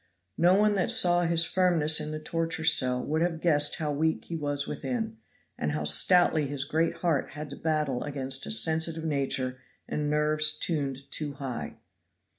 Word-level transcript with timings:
No 0.39 0.55
one 0.55 0.73
that 0.73 0.89
saw 0.89 1.21
his 1.25 1.45
firmness 1.45 1.99
in 1.99 2.09
the 2.09 2.17
torture 2.17 2.63
cell 2.63 3.05
would 3.05 3.21
have 3.21 3.39
guessed 3.39 3.75
how 3.75 3.91
weak 3.91 4.25
he 4.25 4.35
was 4.35 4.65
within, 4.65 5.17
and 5.59 5.73
how 5.73 5.83
stoutly 5.83 6.47
his 6.47 6.63
great 6.63 6.95
heart 6.97 7.33
had 7.33 7.51
to 7.51 7.55
battle 7.55 8.01
against 8.03 8.47
a 8.47 8.49
sensitive 8.49 9.05
nature 9.05 9.59
and 9.87 10.09
nerves 10.09 10.57
tuned 10.57 11.11
too 11.11 11.33
high. 11.33 11.75